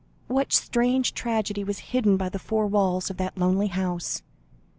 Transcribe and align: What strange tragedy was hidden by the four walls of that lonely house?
What 0.25 0.51
strange 0.51 1.13
tragedy 1.13 1.63
was 1.63 1.77
hidden 1.93 2.17
by 2.17 2.29
the 2.29 2.39
four 2.39 2.65
walls 2.65 3.11
of 3.11 3.17
that 3.17 3.37
lonely 3.37 3.67
house? 3.67 4.23